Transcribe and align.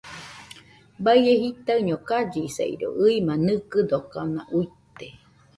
Baie 1.03 1.33
jitaiño 1.41 1.95
kallisairo, 2.07 2.87
ɨima 3.03 3.33
nɨkɨdokanauite 3.45 5.07